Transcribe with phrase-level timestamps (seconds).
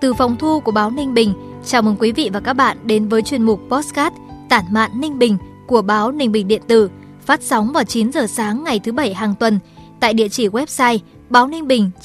[0.00, 1.34] Từ phòng thu của báo Ninh Bình,
[1.64, 4.16] chào mừng quý vị và các bạn đến với chuyên mục Postcard
[4.48, 6.90] Tản mạn Ninh Bình của báo Ninh Bình Điện tử,
[7.20, 9.58] phát sóng vào 9 giờ sáng ngày thứ Bảy hàng tuần
[10.00, 10.98] tại địa chỉ website
[11.30, 12.00] báo ninh bình.org.vn,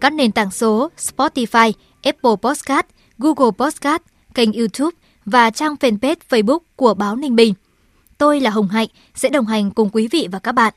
[0.00, 2.86] các nền tảng số Spotify, Apple Podcast,
[3.18, 4.02] Google Podcast,
[4.34, 7.54] kênh YouTube và trang fanpage Facebook của báo Ninh Bình.
[8.18, 10.74] Tôi là Hồng Hạnh sẽ đồng hành cùng quý vị và các bạn.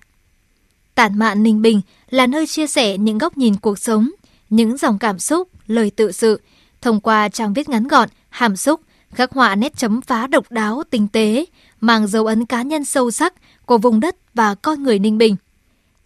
[0.95, 4.09] Tản mạn Ninh Bình là nơi chia sẻ những góc nhìn cuộc sống,
[4.49, 6.41] những dòng cảm xúc, lời tự sự,
[6.81, 8.81] thông qua trang viết ngắn gọn, hàm xúc,
[9.13, 11.45] khắc họa nét chấm phá độc đáo, tinh tế,
[11.81, 13.33] mang dấu ấn cá nhân sâu sắc
[13.65, 15.35] của vùng đất và con người Ninh Bình.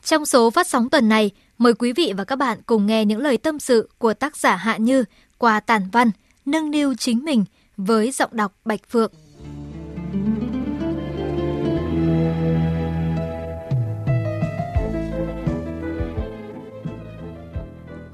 [0.04, 3.22] Trong số phát sóng tuần này, mời quý vị và các bạn cùng nghe những
[3.22, 5.04] lời tâm sự của tác giả Hạ Như
[5.38, 6.12] qua tản văn,
[6.46, 7.46] nâng niu chính mình
[7.78, 9.12] với giọng đọc Bạch Phượng.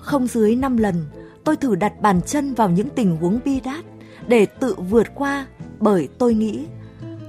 [0.07, 1.05] Không dưới 5 lần,
[1.43, 3.85] tôi thử đặt bàn chân vào những tình huống bi đát
[4.27, 5.47] để tự vượt qua
[5.79, 6.65] bởi tôi nghĩ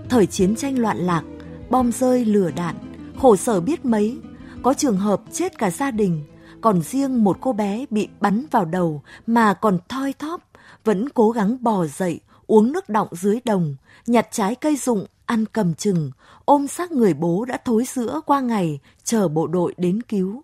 [0.09, 1.23] thời chiến tranh loạn lạc,
[1.71, 2.77] bom rơi lửa đạn,
[3.17, 4.19] khổ sở biết mấy,
[4.63, 6.25] có trường hợp chết cả gia đình,
[6.61, 10.41] còn riêng một cô bé bị bắn vào đầu mà còn thoi thóp,
[10.85, 13.77] vẫn cố gắng bò dậy, uống nước đọng dưới đồng,
[14.07, 16.11] nhặt trái cây rụng, ăn cầm chừng,
[16.45, 20.43] ôm xác người bố đã thối sữa qua ngày, chờ bộ đội đến cứu.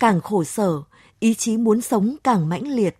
[0.00, 0.82] Càng khổ sở,
[1.24, 2.96] ý chí muốn sống càng mãnh liệt.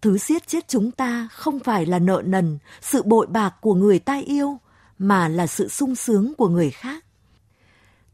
[0.00, 3.98] Thứ giết chết chúng ta không phải là nợ nần, sự bội bạc của người
[3.98, 4.58] ta yêu,
[4.98, 7.04] mà là sự sung sướng của người khác.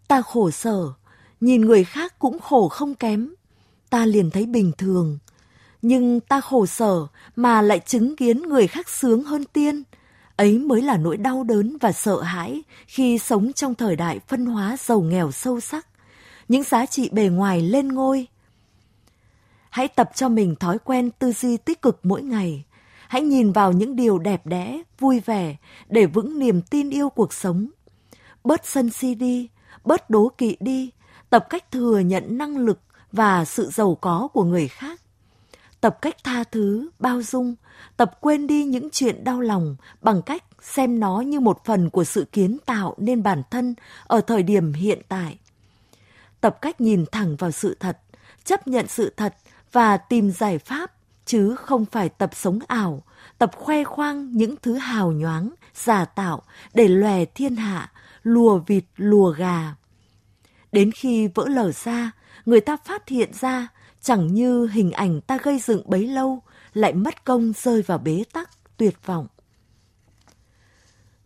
[0.08, 0.92] Ta khổ sở,
[1.40, 3.34] nhìn người khác cũng khổ không kém,
[3.90, 5.18] ta liền thấy bình thường.
[5.82, 7.06] Nhưng ta khổ sở
[7.36, 9.82] mà lại chứng kiến người khác sướng hơn tiên,
[10.36, 14.46] ấy mới là nỗi đau đớn và sợ hãi khi sống trong thời đại phân
[14.46, 15.86] hóa giàu nghèo sâu sắc.
[16.48, 18.26] Những giá trị bề ngoài lên ngôi,
[19.74, 22.64] Hãy tập cho mình thói quen tư duy tích cực mỗi ngày.
[23.08, 25.56] Hãy nhìn vào những điều đẹp đẽ, vui vẻ
[25.88, 27.70] để vững niềm tin yêu cuộc sống.
[28.44, 29.48] Bớt sân si đi,
[29.84, 30.90] bớt đố kỵ đi,
[31.30, 32.80] tập cách thừa nhận năng lực
[33.12, 35.00] và sự giàu có của người khác.
[35.80, 37.54] Tập cách tha thứ, bao dung,
[37.96, 42.04] tập quên đi những chuyện đau lòng bằng cách xem nó như một phần của
[42.04, 43.74] sự kiến tạo nên bản thân
[44.06, 45.38] ở thời điểm hiện tại.
[46.40, 47.98] Tập cách nhìn thẳng vào sự thật,
[48.44, 49.34] chấp nhận sự thật
[49.74, 50.92] và tìm giải pháp
[51.24, 53.02] chứ không phải tập sống ảo,
[53.38, 56.42] tập khoe khoang những thứ hào nhoáng, giả tạo
[56.74, 57.92] để lòe thiên hạ,
[58.22, 59.74] lùa vịt lùa gà.
[60.72, 62.12] Đến khi vỡ lở ra,
[62.46, 63.68] người ta phát hiện ra
[64.00, 66.42] chẳng như hình ảnh ta gây dựng bấy lâu
[66.74, 69.26] lại mất công rơi vào bế tắc, tuyệt vọng.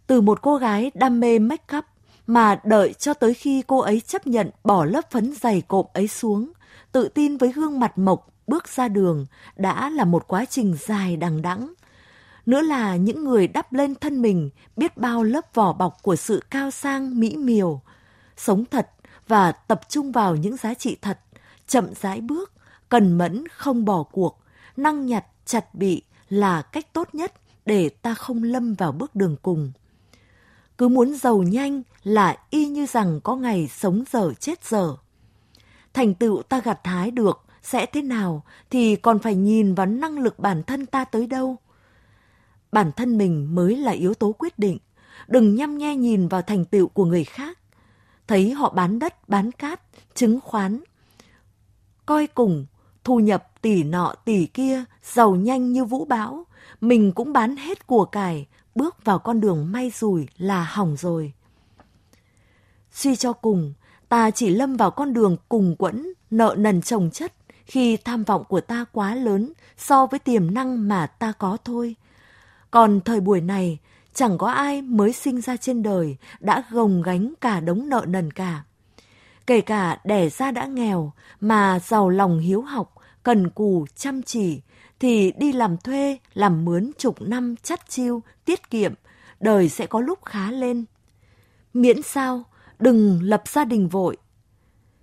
[0.07, 1.85] Từ một cô gái đam mê make up
[2.27, 6.09] mà đợi cho tới khi cô ấy chấp nhận bỏ lớp phấn dày cộm ấy
[6.09, 6.53] xuống,
[6.93, 9.27] tự tin với gương mặt mộc bước ra đường
[9.57, 11.73] đã là một quá trình dài đằng đẵng.
[12.47, 16.43] Nữa là những người đắp lên thân mình biết bao lớp vỏ bọc của sự
[16.51, 17.81] cao sang mỹ miều,
[18.37, 18.91] sống thật
[19.29, 21.19] và tập trung vào những giá trị thật,
[21.67, 22.53] chậm rãi bước,
[22.89, 24.39] cần mẫn không bỏ cuộc,
[24.77, 27.33] năng nhặt chặt bị là cách tốt nhất
[27.67, 29.73] để ta không lâm vào bước đường cùng.
[30.79, 34.97] Cứ muốn giàu nhanh là y như rằng có ngày sống dở chết dở.
[35.95, 40.19] Thành tựu ta gặt hái được sẽ thế nào thì còn phải nhìn vào năng
[40.19, 41.57] lực bản thân ta tới đâu.
[42.73, 44.79] Bản thân mình mới là yếu tố quyết định.
[45.29, 47.59] Đừng nhăm nhe nhìn vào thành tựu của người khác.
[48.27, 49.81] Thấy họ bán đất, bán cát,
[50.15, 50.81] chứng khoán.
[52.07, 52.67] Coi cùng,
[53.05, 56.47] thu nhập tỷ nọ tỷ kia, giàu nhanh như vũ bão.
[56.81, 61.33] Mình cũng bán hết của cải, bước vào con đường may rủi là hỏng rồi.
[62.93, 63.73] Suy cho cùng,
[64.09, 67.33] ta chỉ lâm vào con đường cùng quẫn, nợ nần chồng chất,
[67.69, 71.97] khi tham vọng của ta quá lớn so với tiềm năng mà ta có thôi.
[72.71, 73.79] Còn thời buổi này,
[74.15, 78.31] chẳng có ai mới sinh ra trên đời đã gồng gánh cả đống nợ nần
[78.31, 78.63] cả.
[79.47, 84.61] Kể cả đẻ ra đã nghèo mà giàu lòng hiếu học, cần cù, chăm chỉ,
[85.01, 88.95] thì đi làm thuê, làm mướn chục năm chắt chiêu, tiết kiệm,
[89.41, 90.85] đời sẽ có lúc khá lên.
[91.75, 92.45] Miễn sao,
[92.79, 94.17] đừng lập gia đình vội.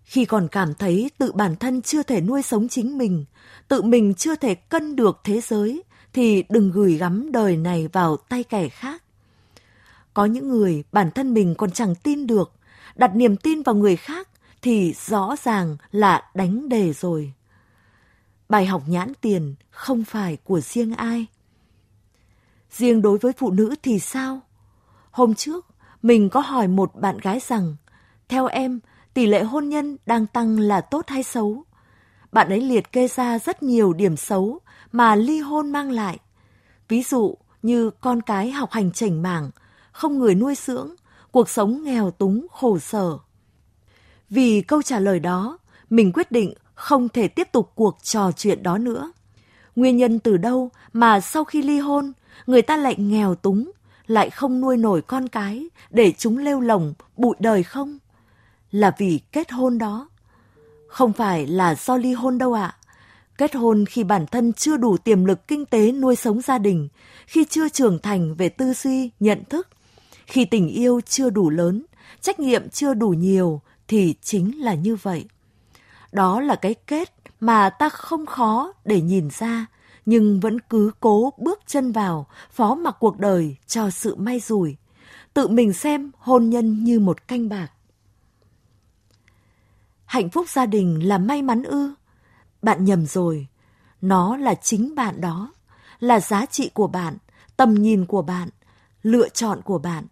[0.05, 3.25] Khi còn cảm thấy tự bản thân chưa thể nuôi sống chính mình,
[3.67, 8.17] tự mình chưa thể cân được thế giới, thì đừng gửi gắm đời này vào
[8.17, 9.03] tay kẻ khác.
[10.13, 12.51] Có những người bản thân mình còn chẳng tin được,
[12.95, 14.29] đặt niềm tin vào người khác
[14.61, 17.33] thì rõ ràng là đánh đề rồi.
[18.49, 21.25] Bài học nhãn tiền không phải của riêng ai.
[22.71, 24.41] Riêng đối với phụ nữ thì sao?
[25.11, 25.65] Hôm trước,
[26.01, 27.75] mình có hỏi một bạn gái rằng,
[28.27, 28.79] theo em,
[29.15, 31.63] tỷ lệ hôn nhân đang tăng là tốt hay xấu?
[32.31, 34.59] Bạn ấy liệt kê ra rất nhiều điểm xấu
[34.91, 36.19] mà ly hôn mang lại.
[36.87, 39.51] Ví dụ như con cái học hành chảnh mảng,
[39.91, 40.95] không người nuôi dưỡng,
[41.31, 43.17] cuộc sống nghèo túng khổ sở.
[44.29, 45.57] Vì câu trả lời đó,
[45.89, 49.11] mình quyết định không thể tiếp tục cuộc trò chuyện đó nữa.
[49.75, 52.13] Nguyên nhân từ đâu mà sau khi ly hôn,
[52.45, 53.71] người ta lại nghèo túng,
[54.07, 57.99] lại không nuôi nổi con cái để chúng lêu lồng bụi đời không?
[58.75, 60.09] Là vì kết hôn đó.
[60.87, 62.75] Không phải là do ly hôn đâu ạ.
[62.77, 62.77] À.
[63.37, 66.87] Kết hôn khi bản thân chưa đủ tiềm lực kinh tế nuôi sống gia đình,
[67.27, 69.67] khi chưa trưởng thành về tư duy, nhận thức,
[70.25, 71.85] khi tình yêu chưa đủ lớn,
[72.21, 75.25] trách nhiệm chưa đủ nhiều thì chính là như vậy.
[76.11, 79.65] Đó là cái kết mà ta không khó để nhìn ra,
[80.05, 84.75] nhưng vẫn cứ cố bước chân vào, phó mặc cuộc đời cho sự may rủi.
[85.33, 87.71] Tự mình xem hôn nhân như một canh bạc.
[90.15, 91.93] Hạnh phúc gia đình là may mắn ư?
[92.61, 93.47] Bạn nhầm rồi.
[94.01, 95.53] Nó là chính bạn đó,
[95.99, 97.17] là giá trị của bạn,
[97.57, 98.49] tầm nhìn của bạn,
[99.03, 100.05] lựa chọn của bạn.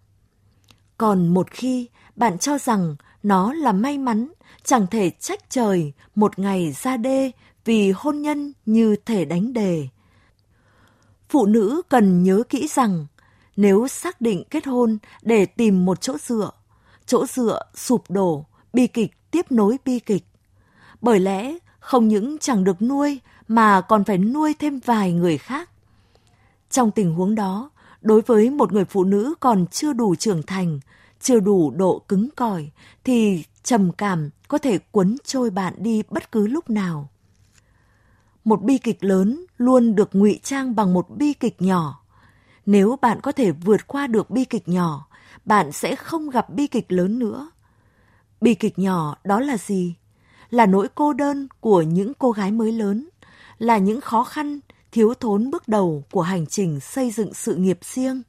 [0.97, 4.31] Còn một khi bạn cho rằng nó là may mắn,
[4.63, 7.31] chẳng thể trách trời một ngày ra đê
[7.65, 9.87] vì hôn nhân như thể đánh đề.
[11.29, 13.05] Phụ nữ cần nhớ kỹ rằng
[13.55, 16.51] nếu xác định kết hôn để tìm một chỗ dựa,
[17.05, 20.25] chỗ dựa sụp đổ, bi kịch tiếp nối bi kịch.
[21.01, 25.69] Bởi lẽ không những chẳng được nuôi mà còn phải nuôi thêm vài người khác.
[26.69, 27.69] Trong tình huống đó,
[28.01, 30.79] đối với một người phụ nữ còn chưa đủ trưởng thành,
[31.19, 32.71] chưa đủ độ cứng cỏi
[33.03, 37.09] thì trầm cảm có thể cuốn trôi bạn đi bất cứ lúc nào.
[38.43, 41.99] Một bi kịch lớn luôn được ngụy trang bằng một bi kịch nhỏ.
[42.65, 45.07] Nếu bạn có thể vượt qua được bi kịch nhỏ,
[45.45, 47.49] bạn sẽ không gặp bi kịch lớn nữa.
[48.43, 49.95] Bi kịch nhỏ đó là gì?
[50.49, 53.09] Là nỗi cô đơn của những cô gái mới lớn,
[53.57, 54.59] là những khó khăn,
[54.91, 58.21] thiếu thốn bước đầu của hành trình xây dựng sự nghiệp riêng.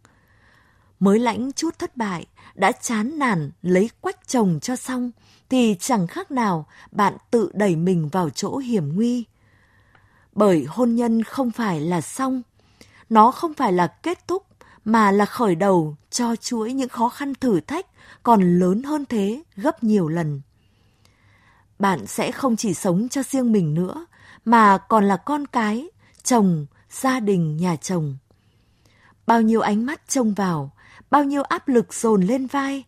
[1.01, 5.11] Mới lãnh chút thất bại, đã chán nản lấy quách chồng cho xong,
[5.49, 9.25] thì chẳng khác nào bạn tự đẩy mình vào chỗ hiểm nguy.
[10.33, 12.43] Bởi hôn nhân không phải là xong,
[13.09, 14.47] nó không phải là kết thúc
[14.85, 17.87] mà là khởi đầu cho chuỗi những khó khăn thử thách
[18.23, 20.41] còn lớn hơn thế gấp nhiều lần.
[21.79, 24.07] Bạn sẽ không chỉ sống cho riêng mình nữa,
[24.45, 25.89] mà còn là con cái,
[26.23, 28.17] chồng, gia đình nhà chồng.
[29.27, 30.71] Bao nhiêu ánh mắt trông vào,
[31.11, 32.85] bao nhiêu áp lực dồn lên vai,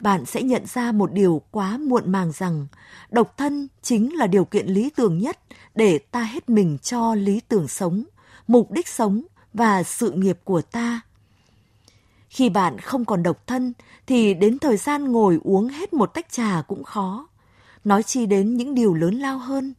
[0.00, 2.66] bạn sẽ nhận ra một điều quá muộn màng rằng
[3.10, 5.38] độc thân chính là điều kiện lý tưởng nhất
[5.74, 8.04] để ta hết mình cho lý tưởng sống,
[8.46, 9.22] mục đích sống
[9.54, 11.00] và sự nghiệp của ta.
[12.36, 13.72] Khi bạn không còn độc thân
[14.06, 17.28] thì đến thời gian ngồi uống hết một tách trà cũng khó,
[17.84, 19.74] nói chi đến những điều lớn lao hơn.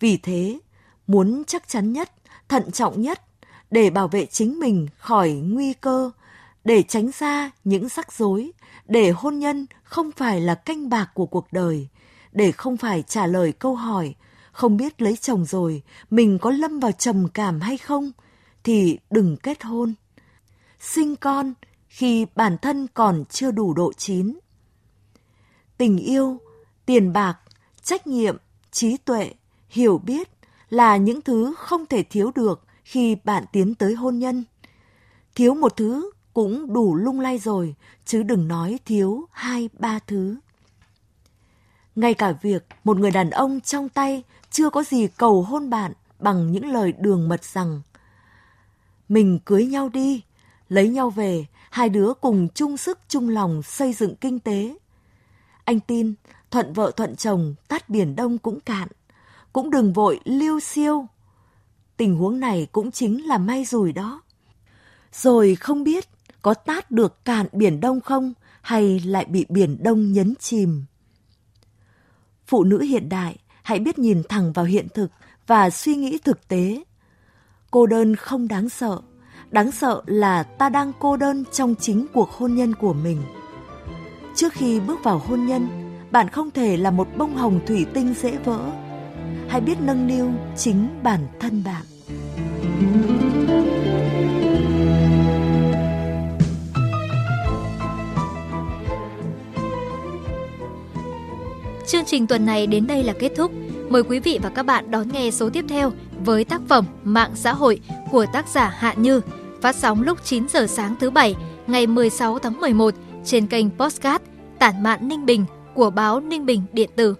[0.00, 0.58] Vì thế,
[1.06, 2.12] muốn chắc chắn nhất,
[2.48, 3.22] thận trọng nhất
[3.70, 6.10] để bảo vệ chính mình khỏi nguy cơ,
[6.64, 8.52] để tránh ra những rắc rối,
[8.86, 11.88] để hôn nhân không phải là canh bạc của cuộc đời,
[12.32, 14.14] để không phải trả lời câu hỏi
[14.52, 18.12] không biết lấy chồng rồi mình có lâm vào trầm cảm hay không
[18.64, 19.94] thì đừng kết hôn.
[20.94, 21.54] Sinh con
[21.88, 24.38] khi bản thân còn chưa đủ độ chín.
[25.76, 26.40] Tình yêu,
[26.86, 27.38] tiền bạc,
[27.82, 28.36] trách nhiệm,
[28.70, 29.32] trí tuệ,
[29.68, 30.28] hiểu biết
[30.68, 34.44] là những thứ không thể thiếu được khi bạn tiến tới hôn nhân.
[35.34, 37.74] Thiếu một thứ cũng đủ lung lay rồi,
[38.04, 40.36] chứ đừng nói thiếu hai ba thứ.
[41.96, 45.92] Ngay cả việc một người đàn ông trong tay chưa có gì cầu hôn bạn
[46.18, 47.82] bằng những lời đường mật rằng
[49.08, 50.22] mình cưới nhau đi,
[50.68, 54.76] lấy nhau về, hai đứa cùng chung sức chung lòng xây dựng kinh tế.
[55.64, 56.14] Anh tin,
[56.50, 58.88] thuận vợ thuận chồng, tát biển đông cũng cạn.
[59.52, 61.06] Cũng đừng vội liêu siêu.
[61.96, 64.22] Tình huống này cũng chính là may rủi đó.
[65.12, 66.08] Rồi không biết
[66.42, 68.32] có tát được cạn biển đông không
[68.62, 70.84] hay lại bị biển đông nhấn chìm.
[72.46, 75.10] Phụ nữ hiện đại hãy biết nhìn thẳng vào hiện thực
[75.46, 76.84] và suy nghĩ thực tế.
[77.70, 79.00] Cô đơn không đáng sợ,
[79.56, 83.22] đáng sợ là ta đang cô đơn trong chính cuộc hôn nhân của mình.
[84.34, 85.68] Trước khi bước vào hôn nhân,
[86.10, 88.58] bạn không thể là một bông hồng thủy tinh dễ vỡ.
[89.48, 91.82] Hãy biết nâng niu chính bản thân bạn.
[101.86, 103.52] Chương trình tuần này đến đây là kết thúc.
[103.88, 105.92] Mời quý vị và các bạn đón nghe số tiếp theo
[106.24, 109.20] với tác phẩm Mạng xã hội của tác giả Hạ Như,
[109.66, 112.94] phát sóng lúc 9 giờ sáng thứ Bảy, ngày 16 tháng 11
[113.24, 114.24] trên kênh Postcard
[114.58, 115.44] Tản mạn Ninh Bình
[115.74, 117.14] của báo Ninh Bình Điện tử.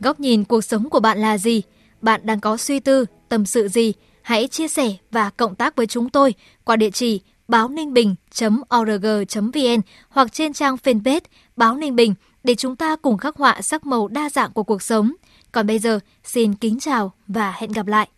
[0.00, 1.62] Góc nhìn cuộc sống của bạn là gì?
[2.00, 3.92] Bạn đang có suy tư, tâm sự gì?
[4.22, 9.80] Hãy chia sẻ và cộng tác với chúng tôi qua địa chỉ báo ninh bình.org.vn
[10.08, 11.20] hoặc trên trang fanpage
[11.56, 12.14] Báo Ninh Bình
[12.44, 15.12] để chúng ta cùng khắc họa sắc màu đa dạng của cuộc sống.
[15.52, 18.08] Còn bây giờ, xin kính chào và hẹn gặp lại.